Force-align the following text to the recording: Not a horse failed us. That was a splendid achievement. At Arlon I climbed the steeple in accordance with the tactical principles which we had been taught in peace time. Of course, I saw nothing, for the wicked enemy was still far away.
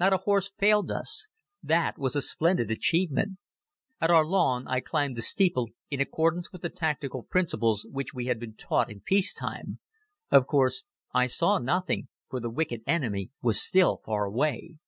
Not 0.00 0.12
a 0.12 0.16
horse 0.16 0.50
failed 0.50 0.90
us. 0.90 1.28
That 1.62 1.98
was 1.98 2.16
a 2.16 2.20
splendid 2.20 2.68
achievement. 2.68 3.38
At 4.00 4.10
Arlon 4.10 4.64
I 4.66 4.80
climbed 4.80 5.14
the 5.14 5.22
steeple 5.22 5.68
in 5.88 6.00
accordance 6.00 6.50
with 6.50 6.62
the 6.62 6.68
tactical 6.68 7.22
principles 7.22 7.86
which 7.88 8.12
we 8.12 8.26
had 8.26 8.40
been 8.40 8.56
taught 8.56 8.90
in 8.90 9.02
peace 9.02 9.32
time. 9.32 9.78
Of 10.32 10.48
course, 10.48 10.82
I 11.14 11.28
saw 11.28 11.58
nothing, 11.58 12.08
for 12.28 12.40
the 12.40 12.50
wicked 12.50 12.82
enemy 12.88 13.30
was 13.40 13.62
still 13.62 14.00
far 14.04 14.24
away. 14.24 14.78